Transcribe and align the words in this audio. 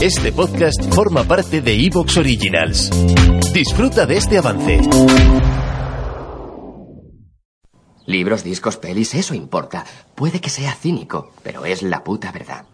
Este 0.00 0.30
podcast 0.30 0.80
forma 0.94 1.24
parte 1.24 1.60
de 1.60 1.74
Evox 1.74 2.18
Originals. 2.18 2.88
Disfruta 3.52 4.06
de 4.06 4.16
este 4.16 4.38
avance. 4.38 4.78
Libros, 8.06 8.44
discos, 8.44 8.76
pelis, 8.76 9.14
eso 9.16 9.34
importa. 9.34 9.84
Puede 10.14 10.40
que 10.40 10.50
sea 10.50 10.72
cínico, 10.76 11.32
pero 11.42 11.66
es 11.66 11.82
la 11.82 12.04
puta 12.04 12.30
verdad. 12.30 12.64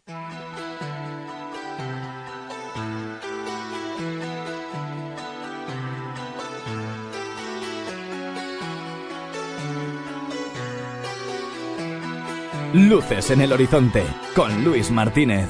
Luces 12.74 13.30
en 13.30 13.40
el 13.40 13.52
horizonte 13.52 14.02
con 14.34 14.64
Luis 14.64 14.90
Martínez. 14.90 15.46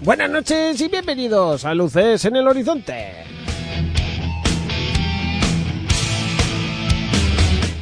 Buenas 0.00 0.30
noches 0.30 0.80
y 0.80 0.86
bienvenidos 0.86 1.64
a 1.64 1.74
Luces 1.74 2.24
en 2.24 2.36
el 2.36 2.46
Horizonte. 2.46 3.25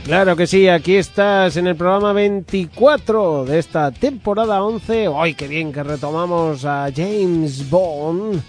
Claro 0.04 0.36
que 0.36 0.46
sí, 0.46 0.68
aquí 0.68 0.96
estás 0.96 1.56
en 1.56 1.66
el 1.66 1.76
programa 1.76 2.12
24 2.12 3.46
de 3.46 3.58
esta 3.58 3.90
temporada 3.90 4.62
11. 4.62 5.08
¡Ay, 5.16 5.32
qué 5.32 5.48
bien 5.48 5.72
que 5.72 5.82
retomamos 5.82 6.66
a 6.66 6.90
James 6.94 7.70
Bond! 7.70 8.42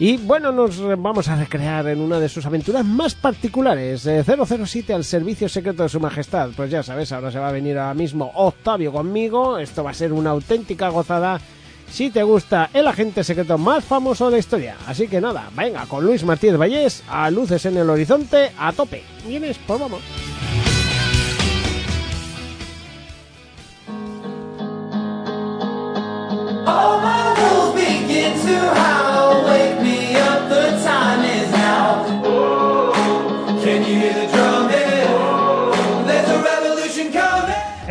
Y 0.00 0.16
bueno, 0.16 0.50
nos 0.50 0.80
vamos 1.00 1.28
a 1.28 1.36
recrear 1.36 1.86
en 1.86 2.00
una 2.00 2.18
de 2.18 2.28
sus 2.28 2.44
aventuras 2.44 2.84
más 2.84 3.14
particulares, 3.14 4.04
eh, 4.06 4.24
007 4.24 4.92
al 4.92 5.04
servicio 5.04 5.48
secreto 5.48 5.84
de 5.84 5.88
su 5.88 6.00
majestad. 6.00 6.50
Pues 6.56 6.72
ya 6.72 6.82
sabes, 6.82 7.12
ahora 7.12 7.30
se 7.30 7.38
va 7.38 7.50
a 7.50 7.52
venir 7.52 7.78
ahora 7.78 7.94
mismo 7.94 8.32
Octavio 8.34 8.90
conmigo, 8.90 9.58
esto 9.58 9.84
va 9.84 9.92
a 9.92 9.94
ser 9.94 10.12
una 10.12 10.30
auténtica 10.30 10.88
gozada 10.88 11.40
si 11.88 12.10
te 12.10 12.24
gusta 12.24 12.70
el 12.72 12.88
agente 12.88 13.22
secreto 13.22 13.58
más 13.58 13.84
famoso 13.84 14.24
de 14.24 14.32
la 14.32 14.38
historia. 14.38 14.76
Así 14.88 15.06
que 15.06 15.20
nada, 15.20 15.50
venga, 15.54 15.86
con 15.86 16.04
Luis 16.04 16.24
Martínez 16.24 16.58
Vallés, 16.58 17.04
a 17.08 17.30
luces 17.30 17.64
en 17.66 17.76
el 17.76 17.88
horizonte, 17.88 18.50
a 18.58 18.72
tope. 18.72 19.04
¿Vienes? 19.24 19.56
Pues 19.64 19.78
vamos. 19.78 20.00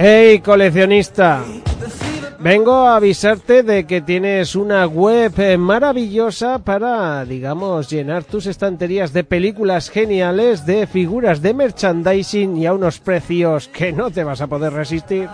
Hey, 0.01 0.39
coleccionista. 0.39 1.43
Vengo 2.39 2.87
a 2.87 2.95
avisarte 2.95 3.63
de 3.63 3.85
que 3.85 3.99
tienes 3.99 4.55
una 4.55 4.85
web 4.85 5.33
eh, 5.37 5.57
maravillosa 5.57 6.59
para, 6.59 7.25
digamos, 7.25 7.89
llenar 7.89 8.23
tus 8.23 8.45
estanterías 8.45 9.11
de 9.11 9.25
películas 9.25 9.89
geniales, 9.89 10.65
de 10.65 10.87
figuras 10.87 11.41
de 11.41 11.53
merchandising 11.53 12.55
y 12.55 12.65
a 12.65 12.71
unos 12.71 12.99
precios 12.99 13.67
que 13.67 13.91
no 13.91 14.09
te 14.09 14.23
vas 14.23 14.39
a 14.39 14.47
poder 14.47 14.71
resistir. 14.71 15.27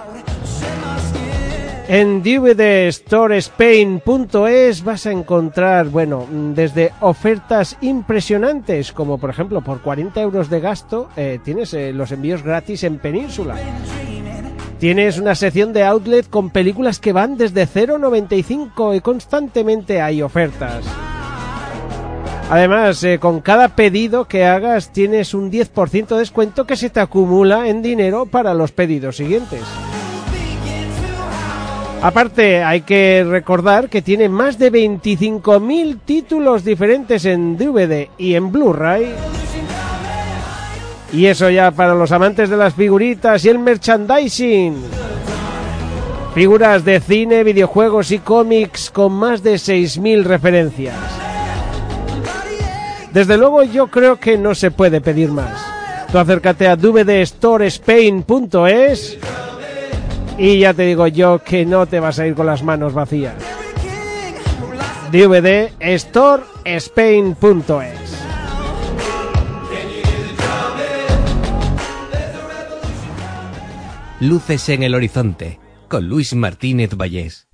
En 1.87 2.23
dvdstorespain.es 2.23 4.83
vas 4.83 5.05
a 5.05 5.11
encontrar, 5.11 5.89
bueno, 5.89 6.25
desde 6.31 6.91
ofertas 6.99 7.77
impresionantes, 7.81 8.91
como 8.91 9.19
por 9.19 9.29
ejemplo 9.29 9.61
por 9.61 9.81
40 9.81 10.19
euros 10.19 10.49
de 10.49 10.61
gasto 10.61 11.09
eh, 11.15 11.37
tienes 11.43 11.75
eh, 11.75 11.93
los 11.93 12.11
envíos 12.11 12.41
gratis 12.41 12.83
en 12.83 12.97
Península. 12.97 13.55
Tienes 14.79 15.19
una 15.19 15.35
sección 15.35 15.73
de 15.73 15.83
outlet 15.83 16.27
con 16.27 16.49
películas 16.49 16.99
que 16.99 17.13
van 17.13 17.37
desde 17.37 17.67
0,95 17.67 18.97
y 18.97 19.01
constantemente 19.01 20.01
hay 20.01 20.23
ofertas. 20.23 20.83
Además, 22.49 23.03
eh, 23.03 23.19
con 23.19 23.41
cada 23.41 23.75
pedido 23.75 24.25
que 24.25 24.45
hagas 24.45 24.91
tienes 24.91 25.35
un 25.35 25.51
10% 25.51 26.07
de 26.07 26.19
descuento 26.19 26.65
que 26.65 26.77
se 26.77 26.89
te 26.89 26.99
acumula 26.99 27.69
en 27.69 27.83
dinero 27.83 28.25
para 28.25 28.55
los 28.55 28.71
pedidos 28.71 29.17
siguientes. 29.17 29.61
Aparte, 32.01 32.63
hay 32.63 32.81
que 32.81 33.25
recordar 33.27 33.89
que 33.89 34.01
tiene 34.01 34.29
más 34.29 34.57
de 34.59 34.71
25.000 34.71 35.99
títulos 36.05 36.63
diferentes 36.63 37.25
en 37.25 37.57
DVD 37.57 38.07
y 38.17 38.35
en 38.35 38.51
Blu-ray. 38.51 39.13
Y 41.13 41.25
eso 41.25 41.49
ya 41.49 41.71
para 41.71 41.95
los 41.95 42.11
amantes 42.11 42.49
de 42.49 42.57
las 42.57 42.73
figuritas 42.73 43.45
y 43.45 43.49
el 43.49 43.59
merchandising. 43.59 44.75
Figuras 46.33 46.83
de 46.83 46.99
cine, 46.99 47.43
videojuegos 47.43 48.11
y 48.11 48.19
cómics 48.19 48.91
con 48.91 49.13
más 49.13 49.41
de 49.41 49.53
6.000 49.55 50.23
referencias. 50.23 50.95
Desde 53.13 53.37
luego 53.37 53.63
yo 53.63 53.87
creo 53.87 54.19
que 54.19 54.37
no 54.37 54.53
se 54.53 54.71
puede 54.71 54.99
pedir 54.99 55.31
más. 55.31 55.65
Tú 56.11 56.19
acércate 56.19 56.67
a 56.67 56.75
dvdstorespain.es 56.75 59.17
y 60.37 60.59
ya 60.59 60.73
te 60.73 60.83
digo 60.83 61.07
yo 61.07 61.39
que 61.39 61.65
no 61.65 61.85
te 61.85 61.99
vas 61.99 62.19
a 62.19 62.27
ir 62.27 62.35
con 62.35 62.45
las 62.45 62.63
manos 62.63 62.93
vacías. 62.93 63.35
dvdstorespain.es 65.11 68.05
Luces 74.21 74.69
en 74.69 74.83
el 74.83 74.95
horizonte 74.95 75.59
con 75.87 76.07
Luis 76.07 76.33
Martínez 76.33 76.95
Vallés. 76.95 77.44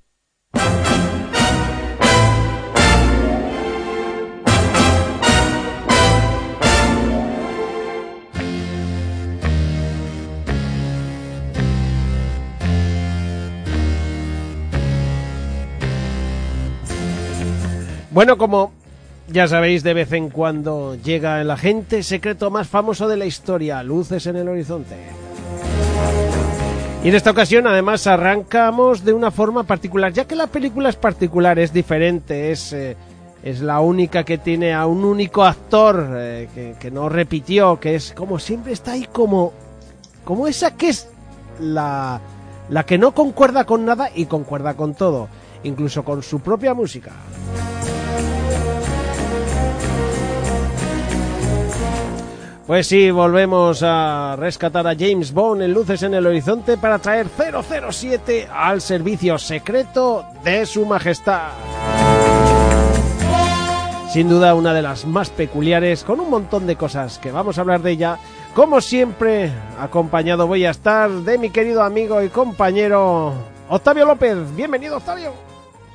Bueno, 18.12 18.36
como 18.36 18.72
ya 19.28 19.48
sabéis, 19.48 19.82
de 19.82 19.94
vez 19.94 20.12
en 20.12 20.28
cuando 20.28 20.96
llega 20.96 21.40
el 21.40 21.50
agente 21.50 22.02
secreto 22.02 22.50
más 22.50 22.68
famoso 22.68 23.08
de 23.08 23.16
la 23.16 23.24
historia, 23.24 23.82
Luces 23.82 24.26
en 24.26 24.36
el 24.36 24.48
Horizonte. 24.48 24.96
Y 27.02 27.08
en 27.08 27.14
esta 27.14 27.30
ocasión, 27.30 27.66
además, 27.66 28.06
arrancamos 28.06 29.02
de 29.02 29.14
una 29.14 29.30
forma 29.30 29.64
particular, 29.64 30.12
ya 30.12 30.26
que 30.26 30.36
la 30.36 30.46
película 30.46 30.90
es 30.90 30.96
particular, 30.96 31.58
es 31.58 31.72
diferente, 31.72 32.52
es, 32.52 32.74
eh, 32.74 32.96
es 33.42 33.62
la 33.62 33.80
única 33.80 34.24
que 34.24 34.36
tiene 34.36 34.74
a 34.74 34.84
un 34.84 35.04
único 35.04 35.42
actor 35.42 36.10
eh, 36.12 36.48
que, 36.54 36.74
que 36.78 36.90
no 36.90 37.08
repitió, 37.08 37.80
que 37.80 37.94
es 37.94 38.12
como 38.12 38.38
siempre 38.38 38.74
está 38.74 38.92
ahí 38.92 39.08
como, 39.10 39.54
como 40.22 40.46
esa 40.46 40.76
que 40.76 40.90
es 40.90 41.08
la, 41.58 42.20
la 42.68 42.84
que 42.84 42.98
no 42.98 43.12
concuerda 43.12 43.64
con 43.64 43.86
nada 43.86 44.10
y 44.14 44.26
concuerda 44.26 44.74
con 44.74 44.94
todo, 44.94 45.28
incluso 45.64 46.04
con 46.04 46.22
su 46.22 46.40
propia 46.40 46.74
música. 46.74 47.12
Pues 52.72 52.86
sí, 52.86 53.10
volvemos 53.10 53.82
a 53.82 54.34
rescatar 54.38 54.86
a 54.86 54.96
James 54.98 55.34
Bond 55.34 55.60
en 55.60 55.74
Luces 55.74 56.02
en 56.04 56.14
el 56.14 56.26
Horizonte 56.26 56.78
para 56.78 56.98
traer 56.98 57.26
007 57.28 58.48
al 58.50 58.80
servicio 58.80 59.36
secreto 59.36 60.24
de 60.42 60.64
su 60.64 60.86
majestad. 60.86 61.50
Sin 64.10 64.30
duda 64.30 64.54
una 64.54 64.72
de 64.72 64.80
las 64.80 65.04
más 65.04 65.28
peculiares, 65.28 66.02
con 66.02 66.18
un 66.18 66.30
montón 66.30 66.66
de 66.66 66.76
cosas 66.76 67.18
que 67.18 67.30
vamos 67.30 67.58
a 67.58 67.60
hablar 67.60 67.82
de 67.82 67.90
ella, 67.90 68.18
Como 68.54 68.80
siempre, 68.80 69.52
acompañado 69.78 70.46
voy 70.46 70.64
a 70.64 70.70
estar 70.70 71.10
de 71.10 71.36
mi 71.36 71.50
querido 71.50 71.82
amigo 71.82 72.22
y 72.22 72.30
compañero 72.30 73.34
Octavio 73.68 74.06
López. 74.06 74.38
Bienvenido, 74.56 74.96
Octavio. 74.96 75.34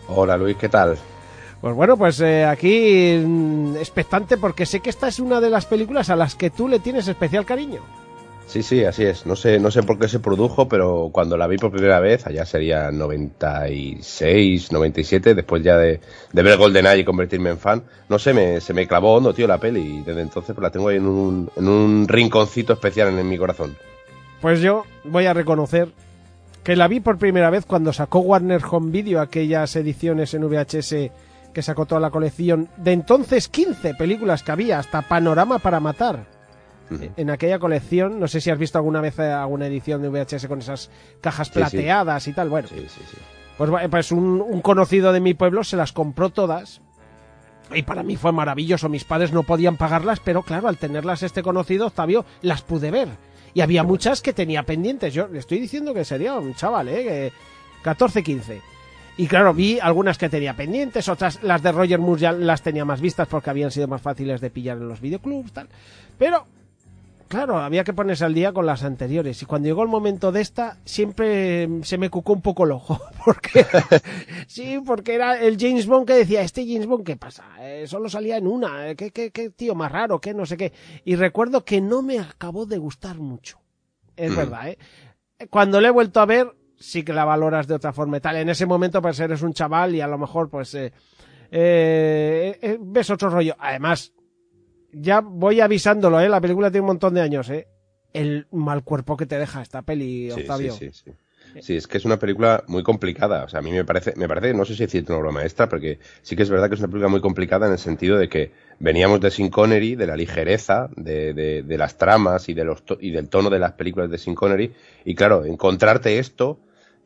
Hola 0.10 0.38
Luis, 0.38 0.56
¿qué 0.58 0.70
tal? 0.70 0.96
Pues 1.62 1.76
bueno, 1.76 1.98
pues 1.98 2.20
eh, 2.22 2.46
aquí 2.46 3.20
mm, 3.24 3.78
expectante 3.78 4.38
porque 4.38 4.66
sé 4.66 4.80
que 4.80 4.90
esta 4.90 5.08
es 5.08 5.20
una 5.20 5.42
de 5.42 5.50
las 5.50 5.66
películas 5.66 6.10
a 6.10 6.16
las 6.16 6.36
que 6.36 6.50
tú 6.50 6.68
le 6.68 6.80
tienes 6.80 7.08
especial 7.08 7.46
cariño. 7.46 7.82
Sí, 8.48 8.64
sí, 8.64 8.86
así 8.86 9.04
es. 9.04 9.26
No 9.26 9.36
sé, 9.36 9.60
no 9.60 9.72
sé 9.72 9.84
por 9.84 10.00
qué 10.00 10.08
se 10.08 10.20
produjo, 10.20 10.70
pero 10.70 11.10
cuando 11.12 11.36
la 11.36 11.48
vi 11.48 11.58
por 11.58 11.70
primera 11.70 12.00
vez, 12.00 12.26
allá 12.26 12.46
sería 12.46 12.92
96, 12.92 14.72
97, 14.72 15.36
después 15.36 15.62
ya 15.62 15.78
de, 15.78 16.00
de 16.32 16.44
ver 16.44 16.58
GoldenEye 16.58 17.02
y 17.02 17.06
convertirme 17.06 17.50
en 17.50 17.58
fan, 17.58 17.84
no 18.08 18.18
sé, 18.18 18.34
me, 18.34 18.62
se 18.62 18.74
me 18.74 18.88
clavó 18.88 19.16
hondo, 19.16 19.34
tío, 19.34 19.48
la 19.48 19.58
peli, 19.58 19.98
y 19.98 20.02
desde 20.02 20.22
entonces 20.22 20.56
pues, 20.56 20.64
la 20.64 20.72
tengo 20.72 20.88
ahí 20.88 20.96
en 20.96 21.08
un, 21.08 21.52
en 21.58 21.68
un 21.68 22.08
rinconcito 22.08 22.72
especial 22.72 23.10
en, 23.10 23.20
en 23.20 23.28
mi 23.28 23.38
corazón. 23.38 23.76
Pues 24.40 24.62
yo 24.62 24.86
voy 25.04 25.26
a 25.26 25.34
reconocer 25.34 25.90
que 26.64 26.78
la 26.78 26.88
vi 26.88 27.02
por 27.02 27.18
primera 27.18 27.50
vez 27.50 27.66
cuando 27.66 27.92
sacó 27.92 28.20
Warner 28.20 28.62
Home 28.72 28.92
Video 28.92 29.20
aquellas 29.20 29.76
ediciones 29.76 30.34
en 30.34 30.48
VHS 30.48 31.12
que 31.58 31.64
sacó 31.64 31.88
toda 31.88 32.00
la 32.00 32.12
colección 32.12 32.70
de 32.78 32.92
entonces 32.92 33.48
15 33.48 33.96
películas 33.96 34.44
que 34.44 34.52
había, 34.52 34.78
hasta 34.78 35.02
Panorama 35.02 35.58
para 35.58 35.80
Matar. 35.80 36.28
Ujú. 36.92 37.10
En 37.18 37.32
aquella 37.32 37.58
colección, 37.58 38.20
no 38.20 38.28
sé 38.28 38.42
si 38.42 38.52
has 38.52 38.60
visto 38.60 38.78
alguna 38.78 39.02
vez 39.02 39.18
eh, 39.18 39.24
alguna 39.32 39.66
edición 39.66 40.04
de 40.04 40.10
VHS 40.10 40.46
con 40.46 40.60
esas 40.60 40.92
cajas 41.20 41.48
Sí, 41.48 41.54
sí. 41.54 41.60
plateadas 41.60 42.28
y 42.28 42.34
tal. 42.34 42.50
Bueno, 42.50 42.68
Sí, 42.68 42.86
pues, 43.58 43.74
va- 43.74 43.88
pues 43.90 44.12
un, 44.12 44.40
un 44.40 44.62
conocido 44.62 45.12
de 45.12 45.20
mi 45.20 45.34
pueblo 45.34 45.64
se 45.64 45.78
las 45.78 45.94
compró 45.94 46.30
todas. 46.30 46.80
Y 47.74 47.82
para 47.82 48.04
mí 48.04 48.18
fue 48.18 48.32
maravilloso. 48.32 48.88
Mis 48.88 49.04
padres 49.04 49.34
no 49.34 49.42
podían 49.42 49.78
pagarlas, 49.78 50.20
pero 50.20 50.44
claro, 50.44 50.68
al 50.68 50.78
tenerlas 50.78 51.24
este 51.24 51.42
conocido, 51.42 51.88
Octavio, 51.88 52.24
las 52.44 52.62
pude 52.62 52.92
ver. 52.92 53.10
Y 53.56 53.62
había 53.62 53.82
muchas 53.82 54.22
que 54.22 54.32
tenía 54.32 54.62
pendientes. 54.62 55.12
Yo 55.12 55.28
le 55.28 55.40
estoy 55.40 55.60
diciendo 55.60 55.92
que 55.96 56.06
sería 56.06 56.36
un 56.36 56.54
chaval, 56.54 56.88
¿eh? 56.90 57.04
Que 57.04 57.34
14, 57.82 58.22
15. 58.22 58.62
Y 59.18 59.28
claro, 59.28 59.54
vi 59.54 59.80
algunas 59.80 60.18
que 60.18 60.30
tenía 60.30 60.56
pendientes, 60.56 61.10
otras, 61.10 61.42
las 61.44 61.64
de 61.64 61.72
Roger 61.72 62.00
Moore 62.00 62.22
ya 62.22 62.32
las 62.32 62.62
tenía 62.62 62.86
más 62.86 63.02
vistas 63.02 63.28
porque 63.28 63.50
habían 63.50 63.72
sido 63.72 63.88
más 63.88 64.02
fáciles 64.02 64.42
de 64.42 64.50
pillar 64.52 64.78
en 64.78 64.88
los 64.88 65.02
videoclubs, 65.02 65.52
tal. 65.54 65.68
Pero 66.18 66.46
Claro, 67.30 67.58
había 67.58 67.84
que 67.84 67.92
ponerse 67.92 68.24
al 68.24 68.34
día 68.34 68.54
con 68.54 68.66
las 68.66 68.84
anteriores. 68.86 69.42
Y 69.42 69.46
cuando 69.46 69.68
llegó 69.68 69.84
el 69.84 69.90
momento 69.90 70.32
de 70.32 70.40
esta, 70.40 70.78
siempre 70.86 71.68
se 71.84 71.98
me 71.98 72.10
cucó 72.10 72.32
un 72.32 72.42
poco 72.42 72.64
el 72.64 72.72
ojo. 72.72 73.02
Porque, 73.26 73.66
sí, 74.48 74.80
porque 74.86 75.16
era 75.16 75.38
el 75.38 75.58
James 75.60 75.88
Bond 75.88 76.08
que 76.08 76.14
decía, 76.14 76.42
este 76.42 76.66
James 76.66 76.86
Bond, 76.88 77.06
¿qué 77.06 77.18
pasa? 77.18 77.44
Eh, 77.60 77.84
solo 77.86 78.08
salía 78.08 78.38
en 78.38 78.48
una. 78.48 78.90
eh, 78.90 78.96
¿Qué, 78.96 79.12
qué, 79.12 79.32
qué 79.32 79.50
tío 79.50 79.76
más 79.76 79.92
raro? 79.92 80.22
¿Qué 80.22 80.34
no 80.34 80.46
sé 80.46 80.56
qué? 80.56 80.72
Y 81.04 81.18
recuerdo 81.18 81.66
que 81.66 81.82
no 81.82 82.02
me 82.02 82.18
acabó 82.18 82.66
de 82.66 82.78
gustar 82.78 83.18
mucho. 83.18 83.60
Es 84.16 84.32
Mm. 84.32 84.36
verdad, 84.38 84.70
¿eh? 84.70 84.78
Cuando 85.50 85.82
le 85.82 85.90
he 85.90 85.92
vuelto 85.92 86.22
a 86.22 86.26
ver, 86.26 86.56
sí 86.80 87.04
que 87.04 87.14
la 87.14 87.26
valoras 87.26 87.68
de 87.68 87.74
otra 87.76 87.94
forma 87.94 88.18
y 88.18 88.20
tal. 88.22 88.36
En 88.38 88.50
ese 88.50 88.66
momento, 88.66 89.02
pues 89.02 89.20
eres 89.20 89.42
un 89.42 89.54
chaval 89.54 89.96
y 89.96 90.02
a 90.02 90.08
lo 90.08 90.18
mejor, 90.18 90.50
pues, 90.50 90.74
eh, 90.76 90.92
eh, 91.52 92.58
eh, 92.62 92.78
ves 92.80 93.10
otro 93.10 93.30
rollo. 93.30 93.56
Además, 93.60 94.14
ya 94.92 95.22
voy 95.22 95.60
avisándolo, 95.60 96.20
¿eh? 96.20 96.30
La 96.30 96.42
película 96.42 96.70
tiene 96.72 96.82
un 96.82 96.88
montón 96.88 97.14
de 97.14 97.22
años, 97.22 97.50
¿eh? 97.50 97.68
El 98.14 98.48
mal 98.52 98.84
cuerpo 98.84 99.18
que 99.18 99.26
te 99.26 99.38
deja 99.38 99.62
esta 99.62 99.82
peli, 99.82 100.32
Octavio. 100.32 100.74
sí, 100.74 100.90
sí, 100.92 101.02
sí. 101.06 101.12
Sí, 101.62 101.78
es 101.78 101.88
que 101.88 101.98
es 101.98 102.04
una 102.06 102.20
película 102.20 102.64
muy 102.68 102.84
complicada. 102.84 103.44
O 103.46 103.50
sea, 103.50 103.60
a 103.60 103.64
mí 103.64 103.72
me 103.72 103.86
parece, 103.86 104.14
me 104.18 104.28
parece, 104.28 104.54
no 104.54 104.66
sé 104.66 104.76
si 104.76 104.84
decirte 104.84 105.14
una 105.14 105.22
obra 105.22 105.32
maestra, 105.32 105.70
porque 105.70 105.98
sí 106.22 106.36
que 106.36 106.44
es 106.44 106.50
verdad 106.50 106.68
que 106.68 106.76
es 106.76 106.82
una 106.82 106.90
película 106.90 107.08
muy 107.10 107.22
complicada 107.22 107.66
en 107.68 107.72
el 107.72 107.80
sentido 107.80 108.18
de 108.18 108.28
que 108.28 108.52
veníamos 108.80 109.22
de 109.22 109.32
Sin 109.32 109.50
Connery, 109.50 109.96
de 109.96 110.08
la 110.08 110.16
ligereza, 110.18 110.90
de, 110.98 111.34
de, 111.34 111.64
de 111.64 111.78
las 111.78 111.98
tramas 111.98 112.50
y, 112.50 112.54
de 112.54 112.66
los 112.66 112.84
to- 112.84 112.98
y 113.00 113.12
del 113.12 113.30
tono 113.30 113.50
de 113.50 113.60
las 113.60 113.72
películas 113.74 114.10
de 114.12 114.18
Sin 114.18 114.36
Connery. 114.36 114.74
Y 115.06 115.16
claro, 115.16 115.46
encontrarte 115.46 116.20
esto 116.20 116.60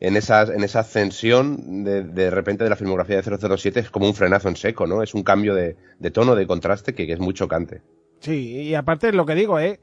en, 0.04 0.16
esas, 0.16 0.50
en 0.50 0.64
esa 0.64 0.80
ascensión 0.80 1.84
de, 1.84 2.02
de 2.02 2.28
repente 2.30 2.64
de 2.64 2.70
la 2.70 2.74
filmografía 2.76 3.22
de 3.22 3.56
007 3.56 3.78
es 3.80 3.90
como 3.90 4.06
un 4.06 4.14
frenazo 4.14 4.48
en 4.48 4.56
seco, 4.56 4.84
¿no? 4.88 5.00
Es 5.00 5.14
un 5.14 5.22
cambio 5.22 5.54
de, 5.54 5.76
de 6.00 6.10
tono, 6.10 6.34
de 6.34 6.44
contraste 6.44 6.92
que, 6.92 7.06
que 7.06 7.12
es 7.12 7.20
muy 7.20 7.34
chocante. 7.34 7.82
Sí, 8.18 8.62
y 8.62 8.74
aparte 8.74 9.12
lo 9.12 9.24
que 9.24 9.36
digo, 9.36 9.60
¿eh? 9.60 9.78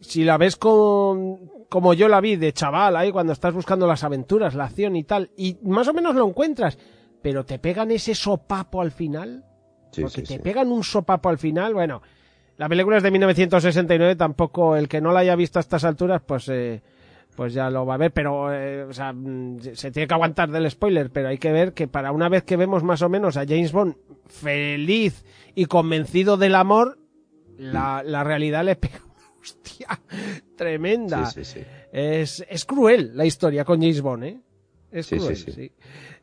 Si 0.00 0.24
la 0.24 0.38
ves 0.38 0.56
con, 0.56 1.38
como 1.68 1.94
yo 1.94 2.08
la 2.08 2.20
vi 2.20 2.34
de 2.34 2.52
chaval 2.52 2.96
ahí 2.96 3.12
cuando 3.12 3.32
estás 3.32 3.54
buscando 3.54 3.86
las 3.86 4.02
aventuras, 4.02 4.56
la 4.56 4.64
acción 4.64 4.96
y 4.96 5.04
tal, 5.04 5.30
y 5.36 5.56
más 5.62 5.86
o 5.86 5.92
menos 5.92 6.16
lo 6.16 6.26
encuentras, 6.26 6.76
pero 7.22 7.44
te 7.44 7.60
pegan 7.60 7.92
ese 7.92 8.14
sopapo 8.16 8.80
al 8.82 8.90
final, 8.90 9.44
Sí, 9.92 10.02
porque 10.02 10.22
sí, 10.22 10.22
te 10.22 10.34
sí. 10.34 10.38
pegan 10.40 10.72
un 10.72 10.82
sopapo 10.82 11.28
al 11.28 11.38
final, 11.38 11.74
bueno, 11.74 12.02
la 12.56 12.68
película 12.68 12.96
es 12.96 13.02
de 13.04 13.10
1969, 13.12 14.16
tampoco 14.16 14.74
el 14.74 14.88
que 14.88 15.00
no 15.00 15.12
la 15.12 15.20
haya 15.20 15.36
visto 15.36 15.58
a 15.58 15.60
estas 15.60 15.84
alturas, 15.84 16.22
pues 16.26 16.48
eh, 16.48 16.82
pues 17.40 17.54
ya 17.54 17.70
lo 17.70 17.86
va 17.86 17.94
a 17.94 17.96
ver, 17.96 18.12
pero 18.12 18.52
eh, 18.52 18.82
o 18.82 18.92
sea, 18.92 19.14
mm, 19.14 19.60
se 19.72 19.90
tiene 19.90 20.06
que 20.06 20.12
aguantar 20.12 20.50
del 20.50 20.70
spoiler, 20.70 21.08
pero 21.08 21.28
hay 21.28 21.38
que 21.38 21.50
ver 21.50 21.72
que 21.72 21.88
para 21.88 22.12
una 22.12 22.28
vez 22.28 22.42
que 22.42 22.58
vemos 22.58 22.82
más 22.82 23.00
o 23.00 23.08
menos 23.08 23.38
a 23.38 23.46
James 23.46 23.72
Bond 23.72 23.96
feliz 24.26 25.24
y 25.54 25.64
convencido 25.64 26.36
del 26.36 26.54
amor, 26.54 26.98
la, 27.56 28.02
la 28.04 28.24
realidad 28.24 28.62
le 28.62 28.76
pega 28.76 28.98
una 29.06 29.40
hostia 29.40 29.88
tremenda. 30.54 31.24
Sí, 31.30 31.42
sí, 31.42 31.60
sí. 31.60 31.66
Es, 31.90 32.44
es 32.46 32.66
cruel 32.66 33.12
la 33.16 33.24
historia 33.24 33.64
con 33.64 33.80
James 33.80 34.02
Bond, 34.02 34.24
¿eh? 34.24 34.38
Es 34.92 35.08
cruel, 35.08 35.34
sí. 35.34 35.50
sí. 35.50 35.72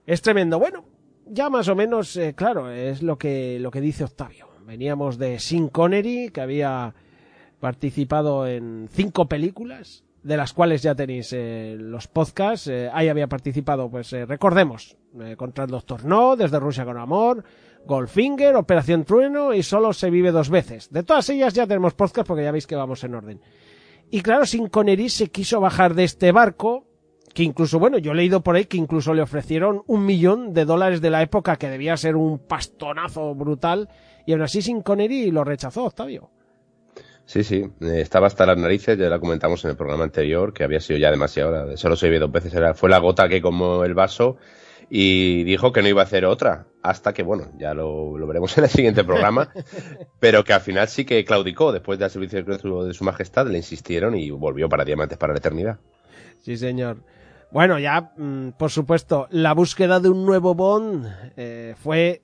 Es 0.06 0.22
tremendo. 0.22 0.60
Bueno, 0.60 0.86
ya 1.26 1.50
más 1.50 1.68
o 1.68 1.76
menos, 1.76 2.16
eh, 2.16 2.36
claro, 2.36 2.70
es 2.70 3.02
lo 3.02 3.18
que, 3.18 3.58
lo 3.60 3.72
que 3.72 3.82
dice 3.82 4.04
Octavio. 4.04 4.50
Veníamos 4.68 5.18
de 5.18 5.40
Sin 5.40 5.70
Connery, 5.70 6.30
que 6.30 6.42
había 6.42 6.94
participado 7.60 8.46
en 8.46 8.88
cinco 8.92 9.28
películas, 9.28 10.04
de 10.24 10.38
las 10.38 10.54
cuales 10.54 10.82
ya 10.82 10.96
tenéis 10.96 11.32
eh, 11.34 11.76
los 11.80 12.08
podcasts. 12.08 12.68
Eh, 12.68 12.90
ahí 12.94 13.08
había 13.08 13.28
participado, 13.28 13.90
pues 13.90 14.12
eh, 14.14 14.26
recordemos, 14.26 14.98
eh, 15.22 15.36
contra 15.36 15.66
el 15.66 15.70
Doctor 15.70 16.06
No, 16.06 16.36
Desde 16.36 16.60
Rusia 16.60 16.86
con 16.86 16.98
Amor, 16.98 17.44
Goldfinger, 17.86 18.56
Operación 18.56 19.06
Trueno 19.06 19.54
y 19.54 19.64
Solo 19.64 19.94
se 19.94 20.10
vive 20.10 20.32
dos 20.32 20.50
veces. 20.50 20.92
De 20.92 21.04
todas 21.04 21.30
ellas 21.30 21.54
ya 21.54 21.68
tenemos 21.68 21.94
podcast 21.94 22.28
porque 22.28 22.44
ya 22.44 22.52
veis 22.52 22.68
que 22.68 22.76
vamos 22.76 23.04
en 23.04 23.16
orden. 23.16 23.42
Y 24.10 24.22
claro, 24.22 24.46
Sin 24.46 24.68
Connery 24.68 25.10
se 25.10 25.30
quiso 25.30 25.60
bajar 25.60 25.94
de 25.94 26.04
este 26.04 26.32
barco, 26.32 26.86
que 27.34 27.44
incluso, 27.44 27.78
bueno, 27.78 27.98
yo 27.98 28.14
he 28.14 28.16
leído 28.16 28.42
por 28.42 28.56
ahí 28.56 28.66
que 28.66 28.78
incluso 28.78 29.14
le 29.14 29.22
ofrecieron 29.22 29.84
un 29.86 30.06
millón 30.06 30.54
de 30.54 30.66
dólares 30.66 31.02
de 31.02 31.10
la 31.10 31.22
época, 31.22 31.58
que 31.58 31.70
debía 31.70 31.96
ser 31.98 32.16
un 32.16 32.40
pastonazo 32.40 33.36
brutal, 33.36 33.90
y 34.26 34.34
aún 34.34 34.42
así 34.42 34.62
Sin 34.62 34.82
Connery 34.82 35.32
lo 35.32 35.44
rechazó, 35.44 35.86
Octavio. 35.86 36.32
Sí, 37.28 37.44
sí, 37.44 37.66
eh, 37.82 38.00
estaba 38.00 38.28
hasta 38.28 38.46
las 38.46 38.58
narices, 38.58 38.98
ya 38.98 39.10
la 39.10 39.20
comentamos 39.20 39.64
en 39.66 39.72
el 39.72 39.78
programa 39.78 40.06
anterior, 40.06 40.54
que 40.54 40.64
había 40.64 40.80
sido 40.80 40.98
ya 40.98 41.12
demasiado, 41.12 41.76
solo 41.76 41.98
se 41.98 42.10
vio 42.10 42.22
dos 42.22 42.32
veces, 42.32 42.54
era, 42.54 42.74
fue 42.74 42.90
la 42.90 43.00
gota 43.00 43.28
que 43.28 43.42
como 43.42 43.84
el 43.84 43.94
vaso 43.94 44.38
y 44.90 45.44
dijo 45.44 45.74
que 45.74 45.82
no 45.82 45.90
iba 45.90 46.02
a 46.02 46.06
hacer 46.06 46.24
otra, 46.24 46.68
hasta 46.82 47.12
que, 47.14 47.24
bueno, 47.24 47.52
ya 47.60 47.74
lo, 47.74 48.18
lo 48.18 48.28
veremos 48.28 48.58
en 48.58 48.64
el 48.64 48.70
siguiente 48.70 49.04
programa, 49.04 49.52
pero 50.22 50.46
que 50.46 50.54
al 50.54 50.62
final 50.62 50.88
sí 50.88 51.04
que 51.04 51.26
claudicó, 51.26 51.74
después 51.74 52.00
del 52.00 52.10
servicio 52.10 52.44
de 52.86 52.94
su 52.94 53.04
majestad, 53.04 53.46
le 53.48 53.58
insistieron 53.58 54.16
y 54.16 54.32
volvió 54.32 54.70
para 54.70 54.86
Diamantes 54.86 55.18
para 55.18 55.34
la 55.34 55.40
Eternidad. 55.40 55.80
Sí, 56.40 56.56
señor. 56.56 57.04
Bueno, 57.52 57.78
ya, 57.78 58.14
mm, 58.16 58.52
por 58.58 58.72
supuesto, 58.72 59.28
la 59.32 59.54
búsqueda 59.54 60.00
de 60.00 60.08
un 60.08 60.26
nuevo 60.26 60.56
Bond 60.56 61.08
eh, 61.36 61.76
fue 61.78 62.22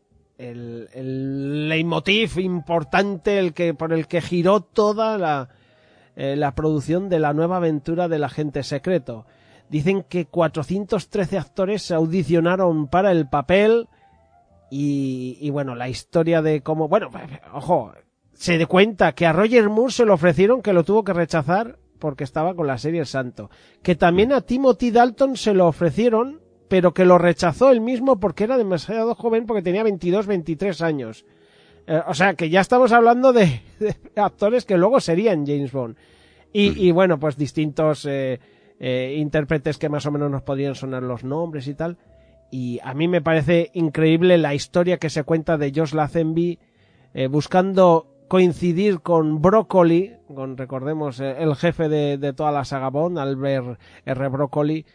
el, 0.52 0.90
el 0.94 1.70
leitmotiv 1.70 2.40
importante 2.40 3.40
el 3.40 3.54
que, 3.54 3.74
por 3.74 3.94
el 3.94 4.08
que 4.08 4.22
giró 4.22 4.62
toda 4.62 5.18
la, 5.18 5.50
eh, 6.16 6.36
la 6.36 6.56
producción 6.56 7.10
de 7.10 7.20
la 7.20 7.34
nueva 7.34 7.58
aventura 7.58 8.08
del 8.08 8.24
agente 8.24 8.64
secreto. 8.64 9.26
Dicen 9.70 10.04
que 10.04 10.26
413 10.26 11.38
actores 11.38 11.82
se 11.84 11.96
audicionaron 11.96 12.88
para 12.88 13.12
el 13.12 13.28
papel 13.28 13.88
y, 14.70 15.38
y 15.42 15.50
bueno, 15.50 15.76
la 15.76 15.90
historia 15.90 16.42
de 16.42 16.62
cómo, 16.62 16.88
bueno, 16.88 17.10
ojo, 17.54 17.94
se 18.34 18.58
de 18.58 18.66
cuenta 18.66 19.14
que 19.14 19.26
a 19.26 19.34
Roger 19.34 19.70
Moore 19.70 19.94
se 19.94 20.06
lo 20.06 20.14
ofrecieron 20.14 20.62
que 20.62 20.74
lo 20.74 20.84
tuvo 20.84 21.04
que 21.04 21.14
rechazar 21.14 21.80
porque 22.04 22.26
estaba 22.26 22.54
con 22.54 22.68
la 22.68 22.78
serie 22.78 23.00
El 23.00 23.06
Santo. 23.06 23.50
Que 23.82 23.96
también 23.96 24.34
a 24.34 24.42
Timothy 24.42 24.92
Dalton 24.92 25.38
se 25.38 25.54
lo 25.54 25.68
ofrecieron, 25.68 26.42
pero 26.74 26.92
que 26.92 27.06
lo 27.06 27.20
rechazó 27.20 27.70
él 27.70 27.82
mismo 27.82 28.20
porque 28.20 28.46
era 28.46 28.58
demasiado 28.58 29.14
joven 29.14 29.46
porque 29.46 29.62
tenía 29.62 29.84
22, 29.84 30.26
23 30.26 30.82
años. 30.82 31.24
Eh, 31.86 32.02
o 32.08 32.16
sea, 32.16 32.34
que 32.34 32.50
ya 32.50 32.62
estamos 32.62 32.92
hablando 32.92 33.32
de, 33.32 33.62
de 33.80 33.96
actores 34.16 34.66
que 34.66 34.76
luego 34.76 35.00
serían 35.00 35.46
James 35.46 35.72
Bond. 35.72 35.98
Y, 36.52 36.88
y 36.88 36.92
bueno, 36.92 37.20
pues 37.20 37.38
distintos 37.38 38.08
eh, 38.10 38.40
eh, 38.80 39.16
intérpretes 39.20 39.78
que 39.78 39.88
más 39.88 40.08
o 40.08 40.12
menos 40.12 40.32
nos 40.32 40.42
podrían 40.42 40.74
sonar 40.74 41.04
los 41.04 41.24
nombres 41.24 41.68
y 41.68 41.76
tal. 41.76 42.00
Y 42.50 42.80
a 42.82 42.96
mí 42.96 43.08
me 43.08 43.22
parece 43.22 43.70
increíble 43.76 44.40
la 44.40 44.56
historia 44.56 44.98
que 44.98 45.12
se 45.12 45.24
cuenta 45.24 45.60
de 45.60 45.72
Josh 45.76 45.94
Lazenby 45.94 46.58
buscando 47.30 48.08
coincidir 48.28 49.02
con 49.02 49.44
Broccoli, 49.44 50.16
con 50.34 50.58
recordemos 50.58 51.20
el 51.20 51.56
jefe 51.56 51.88
de, 51.88 52.18
de 52.18 52.34
toda 52.34 52.52
la 52.52 52.66
saga 52.66 52.90
Bond, 52.90 53.20
Albert 53.20 53.80
R. 54.08 54.28
Broccoli, 54.30 54.88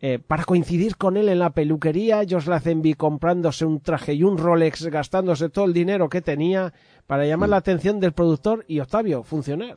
eh, 0.00 0.18
para 0.18 0.44
coincidir 0.44 0.96
con 0.96 1.16
él 1.16 1.28
en 1.28 1.38
la 1.38 1.50
peluquería, 1.50 2.22
Josh 2.28 2.46
Lazenby 2.46 2.94
comprándose 2.94 3.64
un 3.64 3.80
traje 3.80 4.12
y 4.14 4.24
un 4.24 4.36
Rolex, 4.36 4.86
gastándose 4.86 5.48
todo 5.48 5.64
el 5.64 5.72
dinero 5.72 6.08
que 6.08 6.20
tenía 6.20 6.74
para 7.06 7.24
llamar 7.24 7.48
la 7.48 7.56
atención 7.56 7.98
del 7.98 8.12
productor 8.12 8.64
y 8.68 8.80
Octavio, 8.80 9.22
funcionar. 9.22 9.76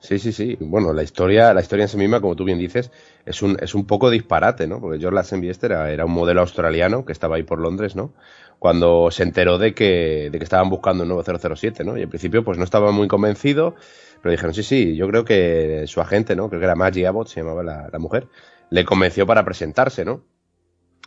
Sí, 0.00 0.18
sí, 0.18 0.32
sí. 0.32 0.56
Bueno, 0.60 0.94
la 0.94 1.02
historia, 1.02 1.52
la 1.52 1.60
historia 1.60 1.84
en 1.84 1.88
sí 1.90 1.98
misma, 1.98 2.22
como 2.22 2.34
tú 2.34 2.44
bien 2.44 2.58
dices, 2.58 2.90
es 3.26 3.42
un, 3.42 3.58
es 3.60 3.74
un 3.74 3.84
poco 3.86 4.08
disparate, 4.08 4.66
¿no? 4.66 4.80
Porque 4.80 4.98
George 4.98 5.14
Lazenby 5.14 5.50
este 5.50 5.66
era, 5.66 5.92
era 5.92 6.06
un 6.06 6.12
modelo 6.12 6.40
australiano 6.40 7.04
que 7.04 7.12
estaba 7.12 7.36
ahí 7.36 7.42
por 7.42 7.60
Londres, 7.60 7.96
¿no? 7.96 8.14
Cuando 8.58 9.10
se 9.10 9.22
enteró 9.24 9.58
de 9.58 9.74
que, 9.74 10.30
de 10.32 10.38
que 10.38 10.44
estaban 10.44 10.70
buscando 10.70 11.02
un 11.02 11.10
nuevo 11.10 11.22
007, 11.22 11.84
¿no? 11.84 11.98
Y 11.98 12.02
al 12.02 12.08
principio, 12.08 12.42
pues 12.42 12.56
no 12.56 12.64
estaba 12.64 12.92
muy 12.92 13.08
convencido, 13.08 13.74
pero 14.22 14.32
dijeron, 14.32 14.54
sí, 14.54 14.62
sí, 14.62 14.96
yo 14.96 15.06
creo 15.06 15.26
que 15.26 15.84
su 15.86 16.00
agente, 16.00 16.34
¿no? 16.34 16.48
Creo 16.48 16.60
que 16.60 16.66
era 16.66 16.74
Maggie 16.74 17.06
Abbott, 17.06 17.28
se 17.28 17.40
llamaba 17.40 17.62
la, 17.62 17.90
la 17.92 17.98
mujer, 17.98 18.26
le 18.70 18.84
convenció 18.84 19.26
para 19.26 19.44
presentarse, 19.44 20.04
¿no? 20.04 20.22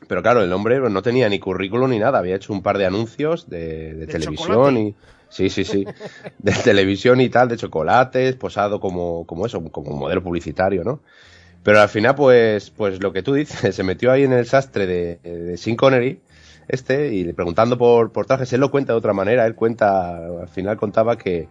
Pero 0.08 0.22
claro, 0.22 0.43
el 0.43 0.51
hombre 0.51 0.79
no 0.89 1.01
tenía 1.01 1.29
ni 1.29 1.39
currículum 1.39 1.89
ni 1.89 2.00
nada, 2.00 2.20
había 2.20 2.36
hecho 2.36 2.53
un 2.53 2.62
par 2.62 2.77
de 2.77 2.86
anuncios 2.86 3.50
de, 3.50 3.93
de 3.93 4.08
televisión 4.08 4.50
chocolate. 4.50 4.79
y... 4.79 4.96
Sí, 5.29 5.50
sí, 5.50 5.63
sí. 5.63 5.84
De 6.38 6.51
televisión 6.51 7.20
y 7.20 7.29
tal, 7.29 7.48
de 7.48 7.58
chocolates, 7.58 8.36
posado 8.36 8.79
como, 8.79 9.25
como 9.25 9.48
eso, 9.48 9.63
como 9.72 9.91
un 9.91 10.00
modelo 10.00 10.22
publicitario, 10.22 10.84
¿no? 10.84 11.01
Pero 11.63 11.82
al 11.82 11.89
final, 11.89 12.13
pues, 12.13 12.70
pues 12.70 13.01
lo 13.01 13.12
que 13.13 13.24
tú 13.24 13.34
dices, 13.34 13.75
se 13.75 13.84
metió 13.84 14.12
ahí 14.12 14.24
en 14.24 14.34
el 14.34 14.46
sastre 14.46 14.86
de, 14.86 15.15
de 15.24 15.58
Sean 15.58 15.75
Connery, 15.75 16.22
este, 16.67 17.13
y 17.13 17.24
le 17.24 17.34
preguntando 17.34 17.79
por, 17.79 18.12
por 18.12 18.27
trajes, 18.27 18.53
él 18.53 18.62
lo 18.62 18.70
cuenta 18.70 18.93
de 18.93 19.00
otra 19.00 19.13
manera, 19.13 19.48
él 19.48 19.55
cuenta, 19.55 20.17
al 20.17 20.50
final 20.50 20.77
contaba 20.77 21.17
que, 21.17 21.48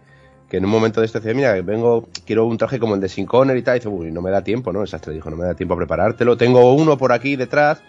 que 0.53 0.57
en 0.57 0.65
un 0.65 0.69
momento 0.69 0.99
de 0.99 1.07
este 1.07 1.19
dice, 1.19 1.33
mira, 1.33 1.59
vengo, 1.63 2.07
quiero 2.27 2.45
un 2.45 2.59
traje 2.59 2.77
como 2.77 2.93
el 2.93 3.01
de 3.01 3.09
Sean 3.09 3.25
Connery 3.25 3.61
y 3.61 3.63
tal, 3.63 3.75
y 3.75 3.79
dice, 3.79 3.89
uy, 3.89 4.11
no 4.11 4.21
me 4.21 4.29
da 4.29 4.43
tiempo, 4.43 4.71
¿no? 4.71 4.83
El 4.83 4.87
sastre 4.87 5.11
dijo, 5.11 5.31
no 5.31 5.35
me 5.35 5.45
da 5.45 5.55
tiempo 5.55 5.73
a 5.73 5.77
preparártelo, 5.77 6.37
tengo 6.37 6.75
uno 6.75 6.95
por 6.95 7.11
aquí 7.11 7.35
detrás, 7.35 7.81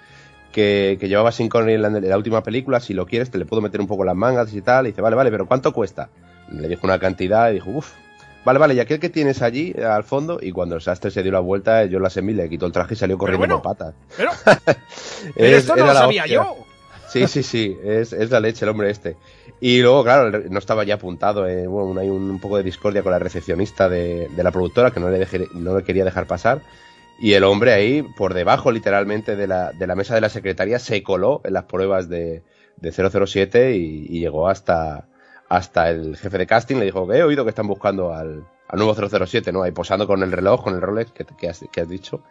que, 0.50 0.96
que 0.98 1.06
llevaba 1.06 1.30
Sean 1.30 1.50
Connery 1.50 1.74
en 1.74 1.82
la, 1.82 1.88
en 1.88 2.08
la 2.08 2.16
última 2.16 2.42
película, 2.42 2.80
si 2.80 2.94
lo 2.94 3.04
quieres 3.04 3.30
te 3.30 3.36
le 3.36 3.44
puedo 3.44 3.60
meter 3.60 3.82
un 3.82 3.86
poco 3.86 4.02
las 4.02 4.16
mangas 4.16 4.54
y 4.54 4.62
tal, 4.62 4.86
y 4.86 4.92
dice, 4.92 5.02
vale, 5.02 5.14
vale, 5.14 5.30
pero 5.30 5.44
¿cuánto 5.46 5.74
cuesta? 5.74 6.08
Le 6.50 6.66
dijo 6.66 6.86
una 6.86 6.98
cantidad 6.98 7.50
y 7.50 7.54
dijo, 7.54 7.68
uff, 7.68 7.92
vale, 8.46 8.58
vale, 8.58 8.72
y 8.72 8.80
aquel 8.80 8.98
que 8.98 9.10
tienes 9.10 9.42
allí 9.42 9.74
eh, 9.76 9.84
al 9.84 10.04
fondo, 10.04 10.38
y 10.40 10.50
cuando 10.50 10.74
el 10.76 10.80
sastre 10.80 11.10
se 11.10 11.22
dio 11.22 11.32
la 11.32 11.40
vuelta, 11.40 11.84
yo 11.84 11.98
la 12.00 12.08
semí, 12.08 12.32
le 12.32 12.48
quitó 12.48 12.64
el 12.64 12.72
traje 12.72 12.94
y 12.94 12.96
salió 12.96 13.18
corriendo 13.18 13.40
bueno, 13.46 13.60
con 13.62 13.72
patas. 13.76 13.94
Pero, 14.16 14.30
pero 15.36 15.46
Es- 15.48 15.56
esto 15.64 15.76
no 15.76 15.84
lo 15.84 15.92
sabía 15.92 16.22
hostia. 16.22 16.34
yo. 16.36 16.56
Sí, 17.14 17.26
sí, 17.28 17.42
sí, 17.44 17.78
es, 17.84 18.12
es 18.12 18.30
la 18.30 18.40
leche 18.40 18.64
el 18.64 18.70
hombre 18.70 18.90
este. 18.90 19.16
Y 19.60 19.80
luego, 19.82 20.02
claro, 20.02 20.30
no 20.50 20.58
estaba 20.58 20.84
ya 20.84 20.94
apuntado, 20.94 21.46
eh, 21.46 21.66
bueno, 21.66 22.00
hay 22.00 22.08
un, 22.08 22.40
poco 22.40 22.56
de 22.56 22.62
discordia 22.64 23.02
con 23.02 23.12
la 23.12 23.18
recepcionista 23.20 23.88
de, 23.88 24.28
de 24.28 24.42
la 24.42 24.50
productora 24.50 24.90
que 24.90 25.00
no 25.00 25.10
le, 25.10 25.18
dejé- 25.24 25.48
no 25.52 25.76
le 25.76 25.84
quería 25.84 26.04
dejar 26.04 26.26
pasar. 26.26 26.62
Y 27.18 27.34
el 27.34 27.44
hombre 27.44 27.72
ahí, 27.72 28.02
por 28.16 28.34
debajo 28.34 28.72
literalmente 28.72 29.36
de 29.36 29.46
la, 29.46 29.72
de 29.72 29.86
la 29.86 29.94
mesa 29.94 30.14
de 30.16 30.20
la 30.20 30.28
secretaría, 30.28 30.78
se 30.80 31.02
coló 31.04 31.40
en 31.44 31.52
las 31.54 31.64
pruebas 31.64 32.08
de, 32.08 32.42
de 32.76 32.92
007 32.92 33.76
y, 33.76 34.06
y 34.08 34.20
llegó 34.20 34.48
hasta, 34.48 35.06
hasta 35.48 35.90
el 35.90 36.16
jefe 36.16 36.38
de 36.38 36.46
casting. 36.46 36.76
Le 36.76 36.86
dijo 36.86 37.06
que 37.06 37.18
he 37.18 37.22
oído 37.22 37.44
que 37.44 37.50
están 37.50 37.68
buscando 37.68 38.12
al, 38.12 38.44
al 38.68 38.78
nuevo 38.78 38.94
007, 38.94 39.52
¿no? 39.52 39.62
Ahí 39.62 39.72
posando 39.72 40.06
con 40.06 40.22
el 40.22 40.32
reloj, 40.32 40.62
con 40.64 40.74
el 40.74 40.80
Rolex 40.80 41.12
que, 41.12 41.24
que 41.24 41.48
has, 41.48 41.64
que 41.70 41.80
has 41.80 41.88
dicho 41.88 42.22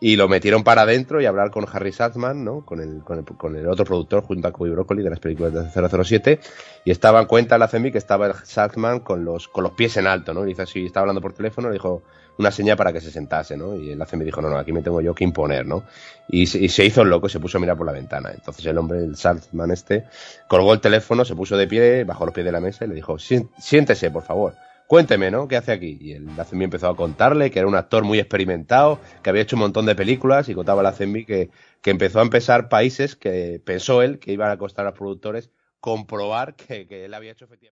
y 0.00 0.16
lo 0.16 0.28
metieron 0.28 0.64
para 0.64 0.82
adentro 0.82 1.18
y 1.20 1.24
hablar 1.24 1.50
con 1.50 1.64
Harry 1.72 1.92
Saltzman, 1.92 2.44
¿no? 2.44 2.60
Con 2.66 2.80
el, 2.80 3.02
con 3.04 3.18
el, 3.20 3.24
con 3.24 3.56
el 3.56 3.66
otro 3.68 3.86
productor 3.86 4.22
junto 4.22 4.46
a 4.48 4.52
Cody 4.52 4.70
Broccoli 4.70 5.02
de 5.02 5.08
las 5.10 5.18
películas 5.20 5.54
de 5.54 5.88
007 6.04 6.40
y 6.84 6.90
estaban 6.90 7.24
cuenta 7.24 7.56
la 7.56 7.68
CMI 7.68 7.90
que 7.92 7.98
estaba 7.98 8.26
el 8.26 8.34
Saltzman 8.34 9.00
con 9.00 9.24
los, 9.24 9.48
con 9.48 9.64
los 9.64 9.72
pies 9.72 9.96
en 9.96 10.06
alto, 10.06 10.34
¿no? 10.34 10.44
Y 10.44 10.48
dice 10.48 10.62
así, 10.62 10.84
estaba 10.84 11.02
hablando 11.04 11.22
por 11.22 11.32
teléfono, 11.32 11.68
le 11.68 11.74
dijo 11.74 12.02
una 12.36 12.50
señal 12.50 12.76
para 12.76 12.92
que 12.92 13.00
se 13.00 13.10
sentase, 13.10 13.56
¿no? 13.56 13.74
Y 13.76 13.90
el 13.92 13.98
CMI 14.06 14.24
dijo, 14.26 14.42
no, 14.42 14.50
no, 14.50 14.58
aquí 14.58 14.72
me 14.72 14.82
tengo 14.82 15.00
yo 15.00 15.14
que 15.14 15.24
imponer, 15.24 15.64
¿no? 15.66 15.84
Y, 16.28 16.46
se- 16.46 16.84
hizo 16.84 17.02
el 17.02 17.08
loco 17.08 17.26
y 17.26 17.30
se 17.30 17.40
puso 17.40 17.56
a 17.56 17.60
mirar 17.60 17.76
por 17.78 17.86
la 17.86 17.92
ventana. 17.92 18.30
Entonces 18.34 18.66
el 18.66 18.76
hombre, 18.76 18.98
el 18.98 19.16
Saltzman 19.16 19.70
este, 19.70 20.04
colgó 20.48 20.74
el 20.74 20.80
teléfono, 20.80 21.24
se 21.24 21.34
puso 21.34 21.56
de 21.56 21.66
pie, 21.66 22.04
bajó 22.04 22.26
los 22.26 22.34
pies 22.34 22.44
de 22.44 22.52
la 22.52 22.60
mesa 22.60 22.84
y 22.84 22.88
le 22.88 22.94
dijo, 22.94 23.14
"Sien- 23.18 23.48
siéntese, 23.58 24.10
por 24.10 24.22
favor. 24.22 24.54
Cuénteme, 24.88 25.30
¿no? 25.30 25.46
¿Qué 25.46 25.56
hace 25.58 25.70
aquí? 25.70 25.98
Y 26.00 26.12
el 26.12 26.34
Lazenby 26.34 26.64
empezó 26.64 26.88
a 26.88 26.96
contarle 26.96 27.50
que 27.50 27.58
era 27.58 27.68
un 27.68 27.74
actor 27.74 28.04
muy 28.04 28.18
experimentado, 28.18 28.98
que 29.22 29.28
había 29.28 29.42
hecho 29.42 29.54
un 29.54 29.60
montón 29.60 29.84
de 29.84 29.94
películas 29.94 30.48
y 30.48 30.54
contaba 30.54 30.82
Lazenby 30.82 31.26
que, 31.26 31.50
que 31.82 31.90
empezó 31.90 32.20
a 32.20 32.22
empezar 32.22 32.70
países 32.70 33.14
que 33.14 33.60
pensó 33.62 34.00
él 34.00 34.18
que 34.18 34.32
iban 34.32 34.50
a 34.50 34.56
costar 34.56 34.86
a 34.86 34.88
los 34.88 34.98
productores 34.98 35.50
comprobar 35.78 36.56
que, 36.56 36.86
que 36.86 37.04
él 37.04 37.12
había 37.12 37.32
hecho 37.32 37.44
efectivamente. 37.44 37.78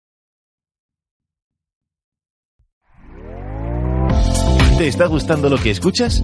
¿Te 4.76 4.86
está 4.86 5.06
gustando 5.06 5.48
lo 5.48 5.56
que 5.56 5.70
escuchas? 5.70 6.22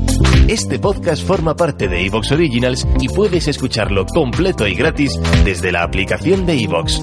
Este 0.48 0.78
podcast 0.78 1.26
forma 1.26 1.56
parte 1.56 1.88
de 1.88 2.04
Evox 2.04 2.30
Originals 2.30 2.86
y 3.00 3.08
puedes 3.08 3.48
escucharlo 3.48 4.04
completo 4.04 4.66
y 4.68 4.74
gratis 4.74 5.18
desde 5.46 5.72
la 5.72 5.82
aplicación 5.82 6.44
de 6.44 6.62
Evox. 6.62 7.02